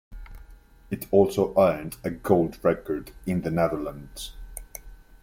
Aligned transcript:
It 0.89 1.05
also 1.11 1.53
earned 1.55 1.97
a 2.03 2.09
gold 2.09 2.57
record 2.63 3.11
in 3.27 3.41
the 3.41 3.51
Netherlands. 3.51 4.33